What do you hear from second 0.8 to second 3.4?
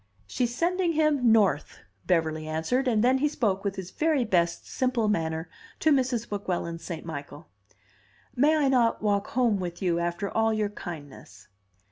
him North," Beverly answered, and then he